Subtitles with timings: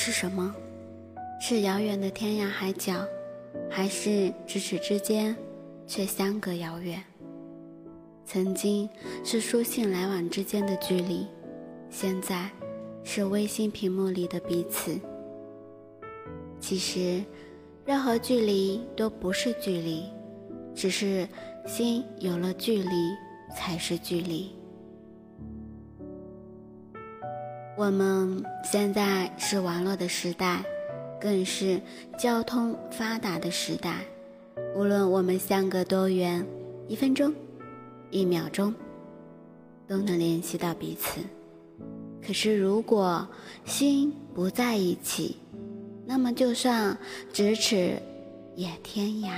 [0.00, 0.54] 是什么？
[1.40, 3.04] 是遥远的天涯海角，
[3.68, 5.36] 还是咫尺之间
[5.88, 7.02] 却相隔遥远？
[8.24, 8.88] 曾经
[9.24, 11.26] 是书信来往之间的距离，
[11.90, 12.48] 现在
[13.02, 14.96] 是微信屏幕里的彼此。
[16.60, 17.20] 其实，
[17.84, 20.04] 任何距离都不是距离，
[20.76, 21.28] 只是
[21.66, 23.10] 心有了距离
[23.52, 24.54] 才是距离。
[27.78, 30.64] 我们现在是网络的时代，
[31.20, 31.80] 更是
[32.18, 34.04] 交通发达的时代。
[34.74, 36.44] 无论我们相隔多远，
[36.88, 37.32] 一分钟、
[38.10, 38.74] 一秒钟
[39.86, 41.20] 都能联系到彼此。
[42.20, 43.24] 可是，如果
[43.64, 45.36] 心不在一起，
[46.04, 46.98] 那么就算
[47.32, 47.94] 咫尺
[48.56, 49.30] 也天涯。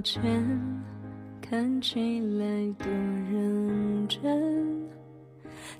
[0.00, 0.22] 道歉
[1.42, 2.86] 看起来多
[3.30, 4.88] 认真，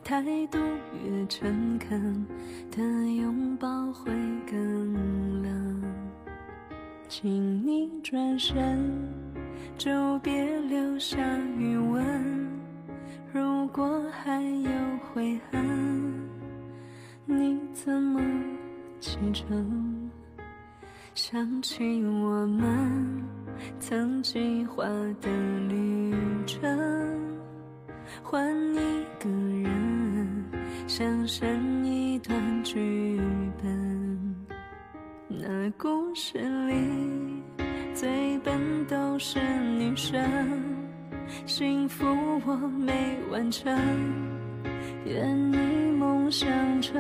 [0.04, 0.58] 态度
[1.02, 2.26] 越诚恳
[2.70, 2.82] 的
[3.14, 4.12] 拥抱会
[4.46, 5.82] 更冷。
[7.08, 9.08] 请你转身，
[9.78, 11.16] 就别留下
[11.56, 12.46] 余温。
[13.32, 14.70] 如果还有
[15.14, 16.28] 悔恨，
[17.24, 18.20] 你怎么
[19.00, 19.89] 启程？
[21.30, 23.24] 想起我们
[23.78, 24.82] 曾计划
[25.20, 25.30] 的
[25.68, 26.12] 旅
[26.44, 26.68] 程，
[28.20, 30.44] 换一个人，
[30.88, 31.48] 想象
[31.86, 33.20] 一段剧
[33.62, 34.36] 本。
[35.28, 36.36] 那故事
[36.66, 36.74] 里
[37.94, 39.38] 最笨都是
[39.78, 40.20] 女生，
[41.46, 42.04] 幸福
[42.44, 43.72] 我没完成，
[45.04, 46.48] 愿你梦想
[46.82, 46.92] 成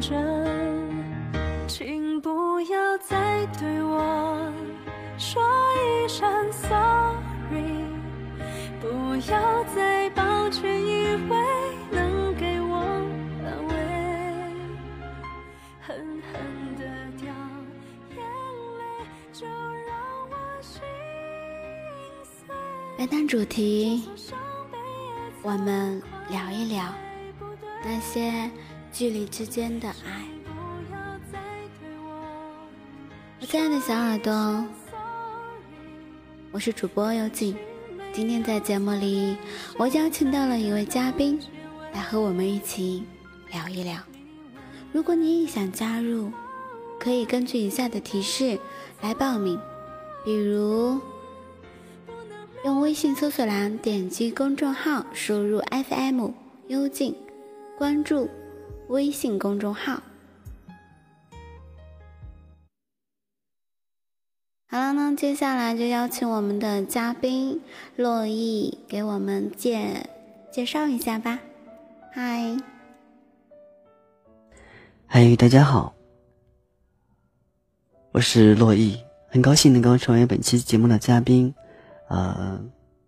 [0.00, 0.16] 真。
[1.66, 2.30] 请不
[2.60, 4.52] 要再对我
[5.16, 5.42] 说
[5.74, 7.84] 一声 sorry，
[8.80, 11.36] 不要再抱歉，以为
[11.90, 12.76] 能给我
[13.44, 13.74] 安慰，
[15.80, 15.96] 狠
[16.32, 16.82] 狠的
[17.16, 17.26] 掉
[18.16, 18.18] 眼
[18.78, 18.80] 泪，
[19.32, 19.90] 就让
[20.30, 20.80] 我心
[22.22, 22.54] 碎。
[22.96, 24.08] 本档主题，
[25.42, 26.84] 我们聊一聊
[27.84, 28.50] 那些
[28.92, 30.37] 距离之间的爱。
[33.50, 34.62] 亲爱的小耳朵，
[36.52, 37.56] 我是主播幽静。
[38.12, 39.38] 今天在节目里，
[39.78, 41.40] 我邀请到了一位嘉宾，
[41.94, 43.04] 来和我们一起
[43.50, 43.98] 聊一聊。
[44.92, 46.30] 如果你也想加入，
[47.00, 48.58] 可以根据以下的提示
[49.00, 49.58] 来报名，
[50.26, 51.00] 比如
[52.66, 56.32] 用微信搜索栏点击公众号，输入 FM
[56.66, 57.16] 幽静，
[57.78, 58.28] 关注
[58.88, 60.02] 微信公众号。
[65.18, 67.60] 接下来就邀请我们的嘉宾
[67.96, 70.08] 洛毅给我们介
[70.48, 71.40] 介绍一下吧。
[72.12, 72.56] 嗨，
[75.08, 75.92] 嗨，大家好，
[78.12, 78.96] 我是洛毅，
[79.28, 81.52] 很高兴能够成为本期节目的嘉宾，
[82.06, 82.64] 呃，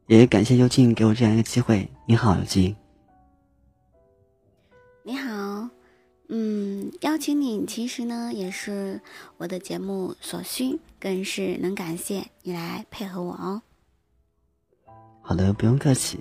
[0.09, 1.89] 也感谢幽静给我这样一个机会。
[2.07, 2.75] 你好，幽静。
[5.05, 5.40] 你好，
[6.33, 9.01] 嗯，邀请你其实呢也是
[9.37, 10.79] 我的节目所需。
[11.01, 13.63] 更是能感谢你来配合我哦。
[15.23, 16.21] 好的，不用客气。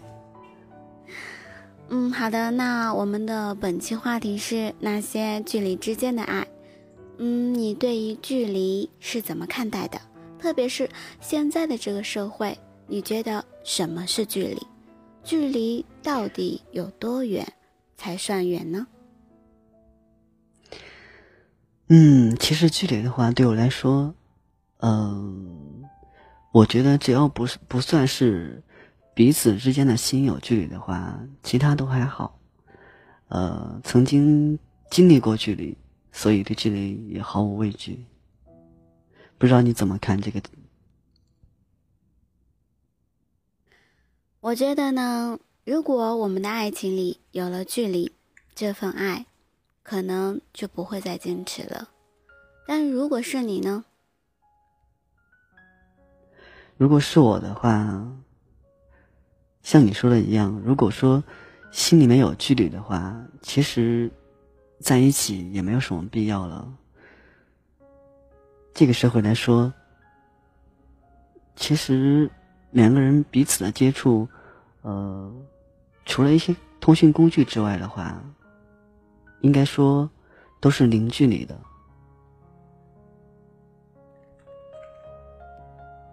[1.89, 6.47] 嗯，好的，那我们的本期话题是那些距离之间的爱。
[7.17, 9.99] 嗯，你对于距离是怎么看待的？
[10.39, 10.89] 特别是
[11.19, 12.57] 现在的这个社会，
[12.87, 14.65] 你觉得什么是距离？
[15.25, 17.45] 距离到底有多远
[17.97, 18.87] 才算远呢？
[21.91, 24.13] 嗯，其实距离的话，对我来说。
[24.77, 25.83] 嗯，
[26.51, 28.63] 我觉得只要不是不算是
[29.13, 32.39] 彼此之间的心有距离的话，其他都还好。
[33.27, 34.57] 呃，曾经
[34.91, 35.75] 经历过距离，
[36.11, 38.05] 所以对距离也毫无畏惧。
[39.37, 40.41] 不知道你怎么看这个？
[44.41, 48.13] 我觉得呢，如果我们的爱情里有了距离，
[48.55, 49.25] 这份爱
[49.89, 51.89] 可能就不会再坚持了。
[52.67, 53.83] 但如果是你呢？
[56.77, 58.07] 如果是我的话，
[59.63, 61.23] 像你说的一样，如果说
[61.71, 64.11] 心里面有距离的话，其实
[64.79, 66.71] 在一起也没有什么必要了。
[68.75, 69.73] 这个社会来说，
[71.55, 72.29] 其实
[72.69, 74.29] 两个人彼此的接触，
[74.83, 75.33] 呃，
[76.05, 78.21] 除了一些通讯工具之外的话，
[79.41, 80.09] 应该说
[80.59, 81.59] 都是零距离的。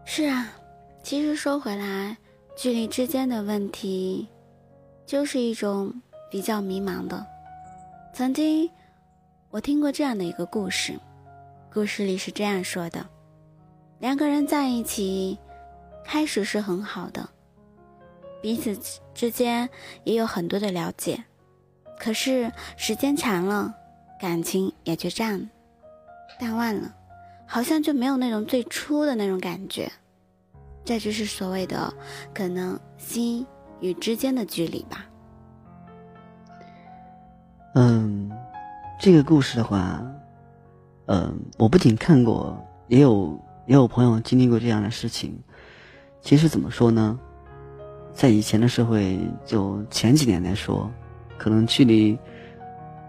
[0.05, 0.49] 是啊，
[1.02, 2.17] 其实说回来，
[2.56, 4.28] 距离之间的问题，
[5.05, 5.93] 就是一种
[6.31, 7.26] 比较迷茫的。
[8.14, 8.70] 曾经，
[9.50, 10.99] 我听过这样的一个故事，
[11.72, 13.05] 故事里是这样说的：
[13.99, 15.38] 两个人在一起，
[16.05, 17.29] 开始是很好的，
[18.40, 18.79] 彼此
[19.12, 19.69] 之间
[20.05, 21.22] 也有很多的了解，
[21.98, 23.75] 可是时间长了，
[24.20, 25.48] 感情也就这样
[26.38, 26.94] 淡忘了。
[27.48, 29.90] 好像就没有那种最初的那种感觉，
[30.84, 31.94] 这就是所谓的
[32.34, 33.46] 可能心
[33.81, 35.06] 与之间的距离吧。
[37.75, 38.31] 嗯，
[38.98, 40.04] 这个故事的话，
[41.06, 42.58] 嗯，我不仅看过，
[42.88, 45.38] 也有也有朋友经历过这样的事情。
[46.20, 47.16] 其实怎么说呢，
[48.12, 50.90] 在以前的社会，就前几年来说，
[51.38, 52.19] 可能距离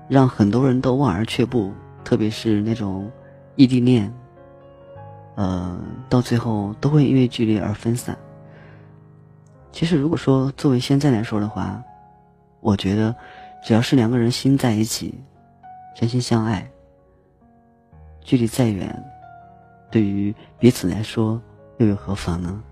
[0.07, 3.11] 让很多人都望而却步，特别是那种
[3.55, 4.11] 异地恋。
[5.35, 5.79] 呃，
[6.09, 8.17] 到最后都会因为距离而分散。
[9.71, 11.79] 其实，如果说作为现在来说的话，
[12.59, 13.15] 我觉得
[13.63, 15.13] 只要是两个人心在一起，
[15.95, 16.67] 真心相爱，
[18.21, 19.03] 距离再远，
[19.91, 21.39] 对于彼此来说
[21.77, 22.63] 又有何妨呢？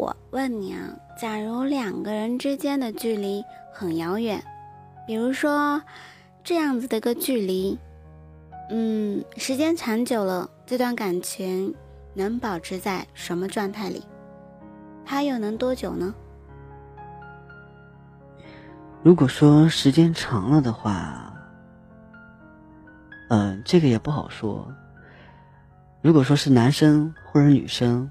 [0.00, 4.42] 我问你啊，假如两个人之间的距离很遥远，
[5.06, 5.82] 比如说
[6.42, 7.78] 这样子的一个距离。
[8.70, 11.74] 嗯，时间长久了，这段感情
[12.14, 14.02] 能保持在什么状态里？
[15.04, 16.14] 它又能多久呢？
[19.02, 21.30] 如果说时间长了的话，
[23.28, 24.66] 嗯，这个也不好说。
[26.00, 28.10] 如果说是男生或者女生，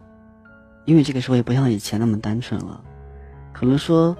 [0.89, 2.83] 因为这个时候也不像以前那么单纯了，
[3.53, 4.17] 可能说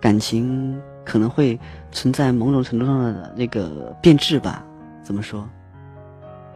[0.00, 1.56] 感情可能会
[1.92, 4.66] 存在某种程度上的那个变质吧。
[5.00, 5.48] 怎么说？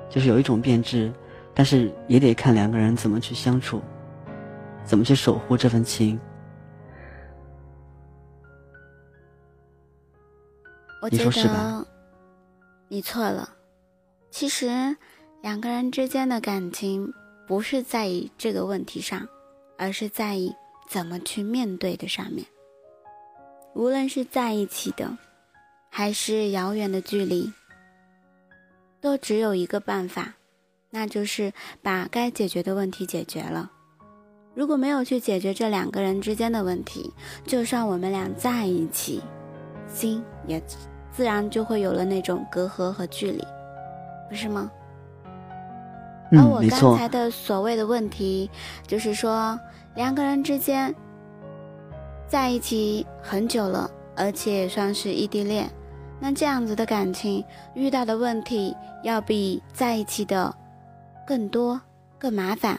[0.08, 1.12] 就是有一种变质，
[1.54, 3.80] 但是也得看两个人怎么去相处，
[4.82, 6.18] 怎么去守护这份情。
[11.00, 11.86] 我觉得
[12.88, 13.48] 你错了。
[14.32, 14.96] 其实
[15.40, 17.14] 两个人之间的感情
[17.50, 19.26] 不是在意这个问题上，
[19.76, 20.54] 而是在意
[20.88, 22.46] 怎么去面对的上面。
[23.74, 25.18] 无论是在一起的，
[25.90, 27.52] 还是遥远的距离。
[29.00, 30.34] 都只有一个办法，
[30.90, 31.52] 那就是
[31.82, 33.72] 把该解决的问题解决了。
[34.54, 37.12] 如果没有去解决这两个人之间的问题，
[37.44, 39.20] 就算我们俩在一起，
[39.88, 40.62] 心也
[41.10, 43.44] 自然就会有了那种隔阂和距离，
[44.28, 44.70] 不是吗？
[46.32, 48.50] 而我刚才的所谓的问题，
[48.86, 49.58] 就是说
[49.94, 50.94] 两个人之间
[52.28, 55.68] 在一起很久了，而且也算是异地恋。
[56.20, 57.44] 那这样子的感情
[57.74, 60.54] 遇到的问题要比在一起的
[61.26, 61.80] 更多、
[62.18, 62.78] 更麻烦。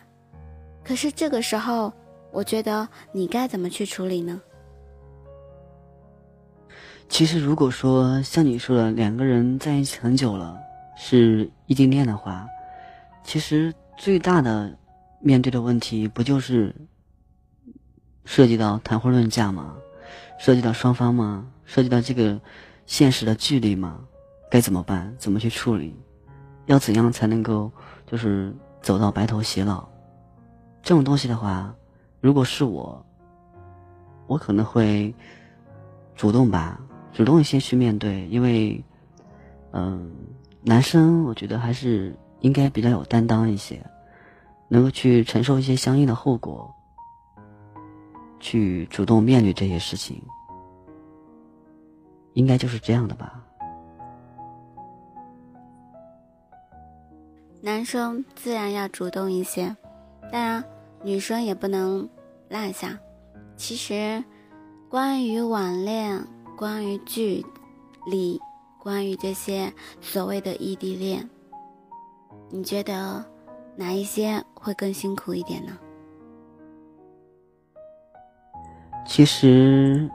[0.83, 1.91] 可是这个时候，
[2.31, 4.39] 我觉得你该怎么去处理呢？
[7.09, 10.57] 其实，如果说像你说的，两个人在一起很久了，
[10.95, 12.47] 是异地恋的话，
[13.23, 14.77] 其实最大的
[15.19, 16.75] 面对的问题不就是
[18.25, 19.75] 涉及到谈婚论嫁吗？
[20.39, 21.45] 涉及到双方吗？
[21.65, 22.39] 涉及到这个？
[22.87, 24.01] 现实的距离吗，
[24.49, 25.15] 该怎么办？
[25.17, 25.95] 怎么去处理？
[26.65, 27.71] 要怎样才能够
[28.05, 29.87] 就是走到白头偕老？
[30.83, 31.73] 这种东西的话，
[32.19, 33.05] 如果是我，
[34.27, 35.13] 我可能会
[36.17, 36.81] 主动吧，
[37.13, 38.83] 主动一些去面对，因为，
[39.71, 40.11] 嗯，
[40.61, 43.81] 男生我觉得还是应该比较有担当一些，
[44.67, 46.71] 能够去承受一些相应的后果，
[48.39, 50.21] 去主动面对这些事情。
[52.33, 53.43] 应该就是这样的吧。
[57.59, 59.75] 男生自然要主动一些，
[60.31, 60.63] 当然
[61.03, 62.09] 女生也不能
[62.49, 62.97] 落下。
[63.55, 64.23] 其实，
[64.89, 66.25] 关于网恋、
[66.57, 67.45] 关于距
[68.07, 68.39] 离、
[68.79, 71.29] 关于这些所谓的异地恋，
[72.51, 73.23] 你觉得
[73.75, 75.77] 哪一些会更辛苦一点呢？
[79.05, 80.09] 其实。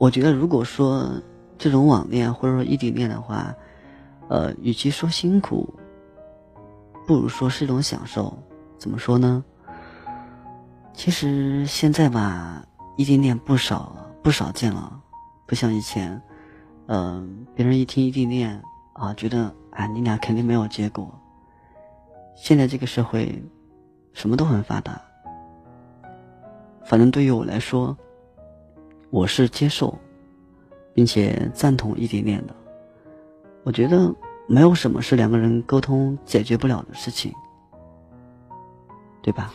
[0.00, 1.10] 我觉得，如果说
[1.58, 3.52] 这种网恋或者说异地恋的话，
[4.28, 5.68] 呃，与其说辛苦，
[7.04, 8.32] 不如说是一种享受。
[8.78, 9.44] 怎么说呢？
[10.92, 12.64] 其实现在吧，
[12.96, 15.00] 异地恋不少不少见了，
[15.46, 16.22] 不像以前，
[16.86, 21.08] 嗯，别人一听异地恋啊，觉得啊，你俩肯定没有结果。
[22.34, 23.40] 现在这个社会，
[24.12, 25.00] 什么都很发达。
[26.84, 27.96] 反正对于我来说，
[29.10, 29.96] 我是接受，
[30.92, 32.52] 并且赞同异地恋的。
[33.62, 34.12] 我觉得
[34.48, 37.32] 没有什么是两个人沟通解决不了的事情，
[39.22, 39.52] 对吧？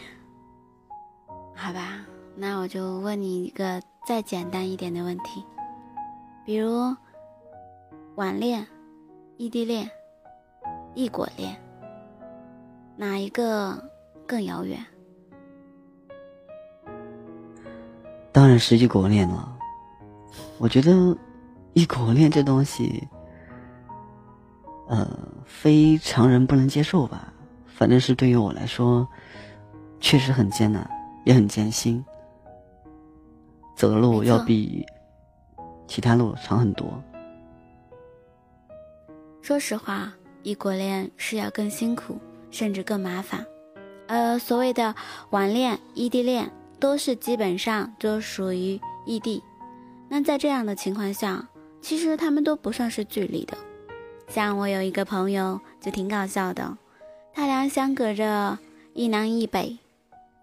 [1.53, 5.44] 好吧，那我就问你一个再简单一点的问题，
[6.46, 6.96] 比如
[8.15, 8.65] 网恋、
[9.36, 9.89] 异地恋、
[10.95, 11.55] 异国恋，
[12.95, 13.83] 哪一个
[14.27, 14.79] 更遥远？
[18.31, 19.57] 当然是异国恋了。
[20.57, 21.17] 我觉得
[21.73, 23.07] 异国恋这东西，
[24.88, 25.07] 呃，
[25.45, 27.33] 非常人不能接受吧。
[27.65, 29.07] 反正是对于我来说，
[30.00, 30.89] 确实很艰难。
[31.25, 32.03] 也很艰辛，
[33.77, 34.85] 走的路要比
[35.88, 37.01] 其他路长很多。
[39.41, 40.12] 说实话，
[40.43, 42.17] 异国恋是要更辛苦，
[42.51, 43.45] 甚至更麻烦。
[44.07, 44.93] 呃，所谓的
[45.29, 49.41] 网恋、异地恋，都是基本上都属于异地。
[50.09, 51.47] 那在这样的情况下，
[51.81, 53.57] 其实他们都不算是距离的。
[54.27, 56.77] 像我有一个朋友就挺搞笑的，
[57.33, 58.59] 他俩相隔着
[58.93, 59.77] 一南一北。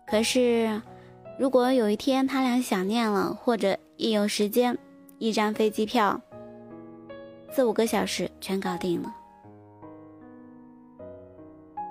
[0.07, 0.81] 可是，
[1.39, 4.77] 如果有一天他俩想念了，或者一有时间，
[5.19, 6.21] 一张飞机票，
[7.53, 9.15] 四五个小时全搞定了。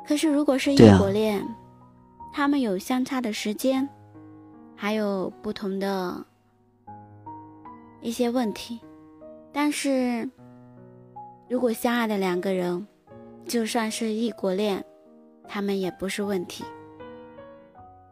[0.10, 1.48] 可是，如果是异国恋，
[2.34, 3.88] 他们有相差的时间，
[4.76, 6.26] 还有不同的
[8.02, 8.80] 一些问题。
[9.54, 10.28] 但是，
[11.48, 12.88] 如果相爱的两个人，
[13.46, 14.84] 就算是异国恋，
[15.48, 16.66] 他们也不是问题。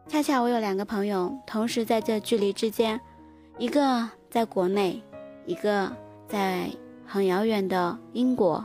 [0.06, 3.00] 恰恰我有两个朋友，同时在这距离之间，
[3.58, 5.02] 一个在国内，
[5.46, 5.90] 一个
[6.28, 6.70] 在
[7.04, 8.64] 很遥远的英国，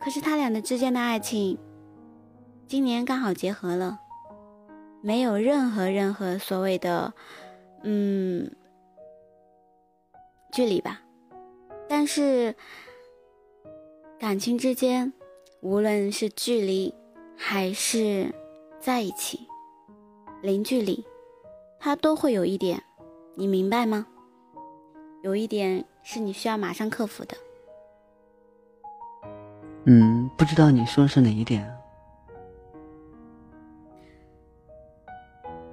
[0.00, 1.56] 可是他俩的之间的爱情，
[2.68, 3.98] 今年刚好结合了，
[5.00, 7.14] 没有任何任何所谓的，
[7.82, 8.54] 嗯，
[10.52, 11.00] 距离吧，
[11.88, 12.54] 但是
[14.18, 15.14] 感情之间，
[15.62, 16.94] 无论是距离
[17.38, 18.34] 还是
[18.78, 19.48] 在一起。
[20.42, 21.06] 零距离，
[21.80, 22.82] 它都会有一点，
[23.34, 24.06] 你明白吗？
[25.22, 27.34] 有一点是你需要马上克服的。
[29.86, 31.77] 嗯，不知道你说的是哪一点？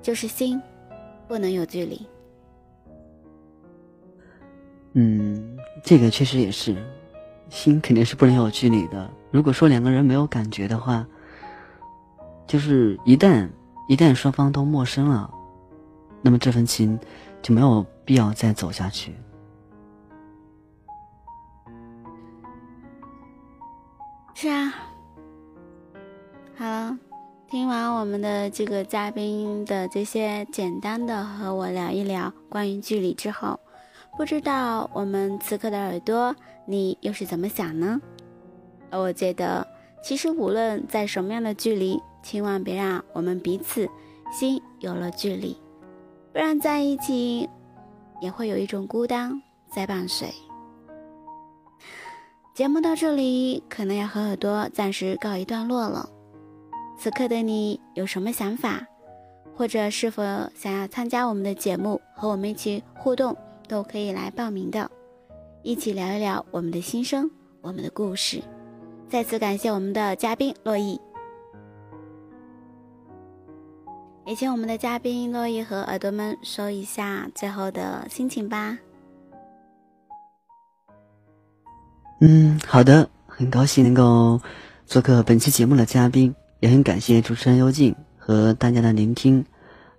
[0.06, 0.62] 就是心，
[1.28, 2.00] 不能有距离。
[4.94, 6.76] 嗯，这个确实也是，
[7.50, 9.10] 心肯定是不能有距离的。
[9.32, 11.04] 如果说两个人没有感觉的话，
[12.46, 13.50] 就是一旦。
[13.88, 15.32] 一旦双方都陌生了，
[16.22, 17.00] 那么这份情
[17.40, 19.14] 就没有必要再走下去。
[24.34, 24.74] 是啊，
[27.77, 33.60] 当我们的这个嘉宾的这些简单的和我聊一聊关于距离之后，
[34.17, 36.34] 不知道我们此刻的耳朵
[36.65, 38.00] 你又是怎么想呢？
[38.91, 39.67] 我觉得，
[40.01, 42.01] 其实无论在什么样的距离。
[42.24, 43.88] 千万别让我们彼此
[44.32, 45.58] 心有了距离，
[46.32, 47.50] 不然在一起
[48.22, 50.34] 也会有一种孤单在伴随。
[52.53, 56.10] 节目到这里可能要和耳朵暂时告一段落了。
[56.98, 58.86] 此刻的你有什么想法，
[59.56, 60.24] 或者是否
[60.56, 63.36] 想要参加我们的节目和我们一起互动，
[63.68, 64.90] 都可以来报名的，
[65.62, 67.30] 一起聊一聊我们的心声、
[67.62, 68.42] 我们的故事。
[69.08, 71.00] 再次感谢我们的嘉宾洛伊。
[74.25, 78.75] 也请我们的嘉宾洛伊和耳朵们说一下最后的心情吧。
[82.22, 84.42] 嗯，好的，很高兴能够
[84.88, 86.34] 做客本期节目的嘉宾，
[86.66, 89.46] 也很感谢主持人幽静和大家的聆听。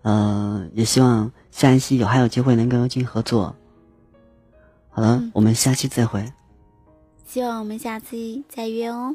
[0.02, 3.54] 呃，也希望下一期有还有机会能跟幽静合作。
[4.90, 6.32] 好了，我们下期再会。
[7.24, 9.14] 希望我们下期再约哦。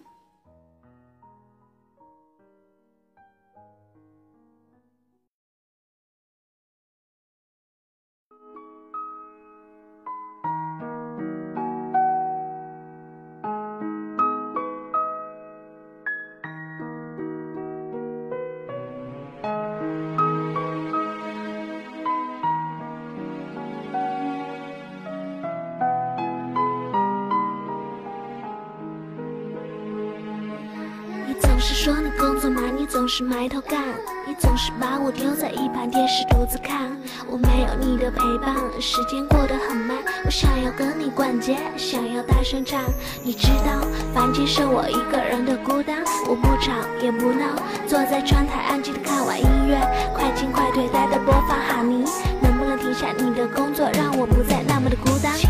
[33.14, 33.84] 是埋头干，
[34.26, 36.90] 你总是把我丢在一旁电视独自看。
[37.30, 39.98] 我没有你的陪伴，时间过得很慢。
[40.24, 42.82] 我想要跟你逛街，想要大声唱。
[43.22, 46.02] 你知道，房间剩我一个人的孤单。
[46.26, 46.72] 我不吵
[47.04, 47.48] 也不闹，
[47.86, 49.76] 坐在窗台安静的看完音乐，
[50.16, 51.60] 快进快退待的播放。
[51.60, 52.06] 哈尼，
[52.42, 55.36] 能不能停下你的工作，让我不再那么的孤单？
[55.36, 55.50] 亲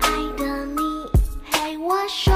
[0.00, 1.10] 爱的，你
[1.50, 2.32] 陪我说。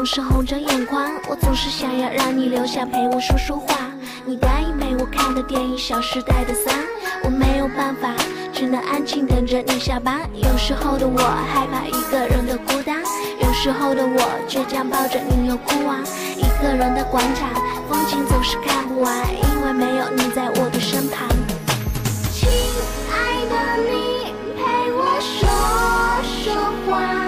[0.00, 3.76] 总是红着眼眶，我总是想要让你留下陪我说说话。
[4.24, 6.74] 你答应陪我看的电影《小时代》的三，
[7.22, 8.14] 我没有办法，
[8.50, 10.22] 只能安静等着你下班。
[10.32, 13.02] 有时候的我害怕一个人的孤单，
[13.42, 16.00] 有时候的我倔强抱着你又哭啊。
[16.34, 17.50] 一个人的广场，
[17.86, 21.28] 风景总是看不完，因为没有你在我的身旁。
[22.32, 22.48] 亲
[23.12, 25.44] 爱的，你陪我说
[26.24, 26.54] 说
[26.88, 27.19] 话。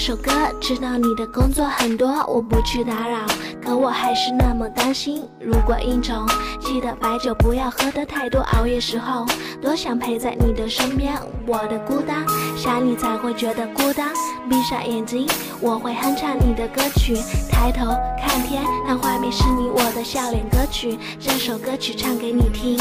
[0.00, 3.18] 首歌知道你的工作很多，我不去打扰，
[3.62, 5.28] 可我还是那么担心。
[5.38, 6.26] 如果应酬，
[6.58, 8.40] 记得白酒不要喝的太多。
[8.54, 9.26] 熬夜时候，
[9.60, 11.12] 多想陪在你的身边。
[11.46, 12.24] 我的孤单，
[12.56, 14.08] 想你才会觉得孤单。
[14.48, 15.28] 闭上眼睛，
[15.60, 17.14] 我会哼唱你的歌曲。
[17.50, 17.84] 抬头
[18.18, 20.48] 看天，那画面是你我的笑脸。
[20.48, 22.78] 歌曲，这首歌曲唱给你听。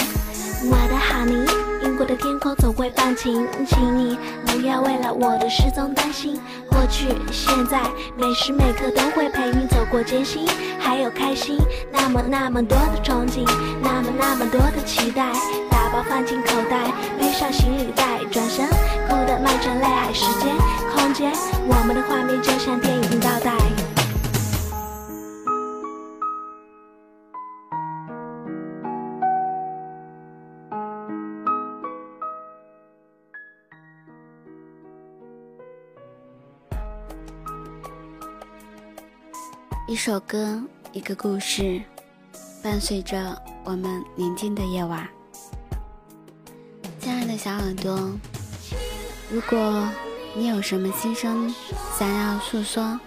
[0.72, 1.36] 我的哈尼，
[2.00, 6.40] 英国的天空总会放晴，请你不要为了我的失踪担心。
[6.70, 7.82] 过去、现在，
[8.16, 10.48] 每时每刻都会陪你走过艰辛，
[10.80, 11.58] 还有开心，
[11.92, 13.46] 那么那么多的憧憬，
[13.84, 15.30] 那么那么多的期待。
[15.70, 18.66] 打包放进口袋，背上行李袋，转身
[19.10, 20.14] 哭得漫成泪海。
[20.14, 20.56] 时间、
[20.96, 21.34] 空间，
[21.68, 23.79] 我们的画面就像电影倒带。
[39.89, 41.82] 一首歌，一个故事，
[42.62, 45.10] 伴随着我们宁静的夜晚。
[46.99, 48.12] 亲爱的小耳朵，
[49.32, 49.89] 如果
[50.36, 51.52] 你有什么心声
[51.97, 52.99] 想要诉说，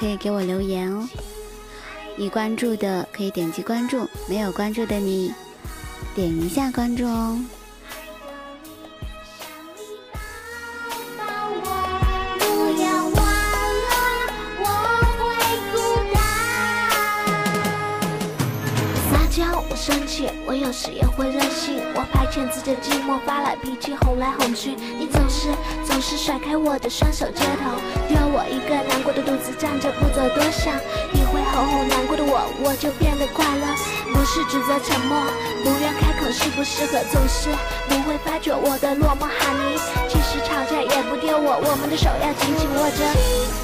[0.00, 1.06] 可以给我留言哦。
[2.16, 5.34] 已关注的可以点击关注，没有关注的你
[6.14, 7.38] 点一下关注哦。
[19.82, 21.82] 生气，我有时也会任性。
[21.96, 24.76] 我排遣自己的寂寞，发了脾气，哄来哄去。
[24.96, 25.50] 你总是
[25.84, 27.74] 总是甩开我的双手，街头
[28.06, 30.70] 丢我一个难过的独自站着不走，多想
[31.10, 33.66] 你会哄哄难过的我，我就变得快乐。
[34.14, 35.18] 不是指责沉默，
[35.66, 37.50] 不愿开口，适不适合，总是
[37.90, 39.26] 不会发觉我的落寞。
[39.26, 39.74] 哈尼，
[40.06, 43.61] 即使吵架也不丢我，我们的手要紧紧握着。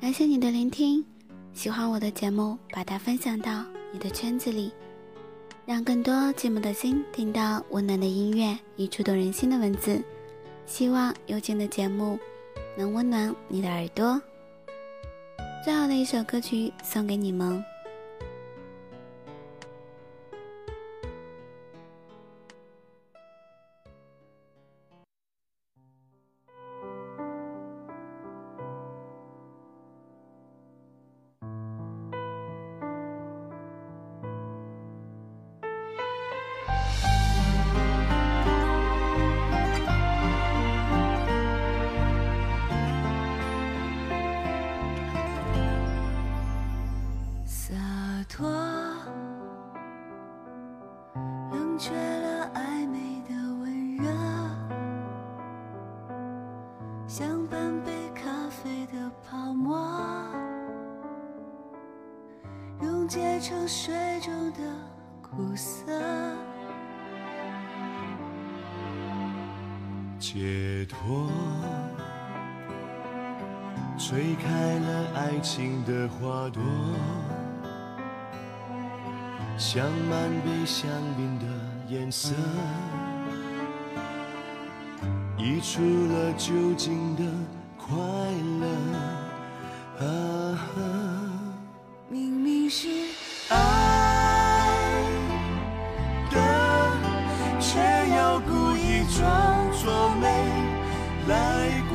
[0.00, 1.04] 感谢你的聆听，
[1.52, 4.72] 喜欢我的节目，把它分享到你的圈子里，
[5.66, 10.00] 让更多寂寞的心听到温暖的音乐与触动人心的文字。
[10.66, 12.16] 希望有情的节目
[12.76, 14.22] 能温暖你的耳朵。
[15.64, 17.62] 最好的一首歌曲送给你们。
[63.48, 64.58] 成水中的
[65.22, 65.90] 苦涩。
[70.18, 71.30] 解脱，
[73.96, 76.62] 吹开了爱情的花朵，
[79.56, 81.46] 像满杯香槟的
[81.88, 82.34] 颜色，
[85.38, 87.24] 溢出了酒精的
[87.78, 87.96] 快
[88.60, 88.66] 乐。
[90.00, 90.58] 啊，
[92.10, 92.88] 明明是
[101.28, 101.34] 来
[101.90, 101.94] 过。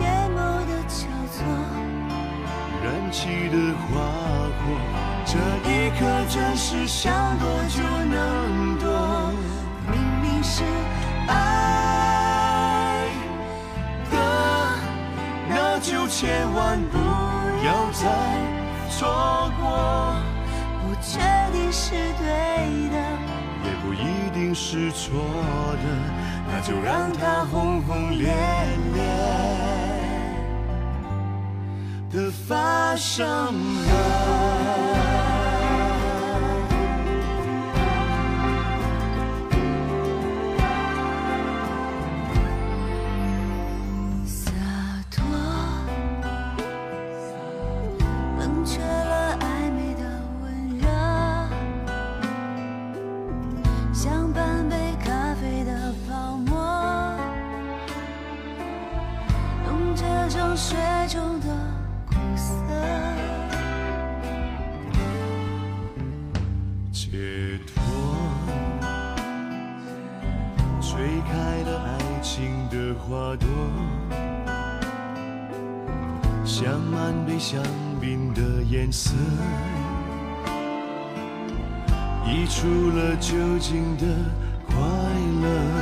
[0.00, 1.36] 眼眸的交错，
[2.84, 3.88] 燃起的花
[4.58, 4.62] 火，
[5.26, 5.32] 这
[5.68, 8.86] 一刻真是想躲就能躲。
[9.90, 10.62] 明明是
[11.26, 11.32] 爱
[14.10, 14.14] 的，
[15.48, 16.98] 那就千万不
[17.64, 18.06] 要再
[18.90, 20.14] 错过，
[20.82, 21.18] 不确
[21.52, 22.26] 定是对
[22.90, 22.96] 的，
[23.64, 25.20] 也不一是错
[25.76, 25.84] 的，
[26.50, 28.26] 那就让它轰轰烈
[28.94, 29.02] 烈
[32.10, 33.26] 的发生
[33.86, 35.17] 吧。
[70.98, 73.48] 吹开了爱情的花朵，
[76.44, 77.62] 像满杯香
[78.00, 79.14] 槟的颜色，
[82.26, 84.06] 溢出了酒精的
[84.66, 84.74] 快
[85.40, 85.77] 乐。